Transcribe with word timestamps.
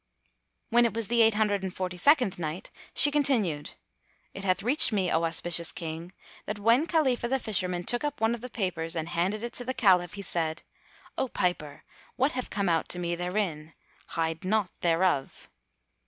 When 0.71 0.83
it 0.87 0.95
was 0.95 1.09
the 1.09 1.21
Eight 1.21 1.35
Hundred 1.35 1.61
and 1.61 1.71
Forty 1.71 1.97
second 1.97 2.39
Night, 2.39 2.71
She 2.95 3.11
continued, 3.11 3.75
It 4.33 4.43
hath 4.43 4.63
reached 4.63 4.91
me, 4.91 5.11
O 5.11 5.25
auspicious 5.25 5.71
King, 5.71 6.11
that 6.47 6.57
when 6.57 6.87
Khalifah 6.87 7.27
the 7.29 7.37
Fisherman 7.37 7.83
took 7.83 8.03
up 8.03 8.19
one 8.19 8.33
of 8.33 8.41
the 8.41 8.49
papers 8.49 8.95
and 8.95 9.09
handed 9.09 9.43
it 9.43 9.53
to 9.53 9.63
the 9.63 9.75
Caliph 9.75 10.13
he 10.13 10.23
said, 10.23 10.63
"O 11.19 11.27
piper, 11.27 11.83
what 12.15 12.31
have 12.31 12.49
come 12.49 12.67
out 12.67 12.89
to 12.89 12.97
me 12.97 13.13
therein? 13.15 13.75
Hide 14.07 14.43
naught 14.43 14.71
thereof." 14.79 15.49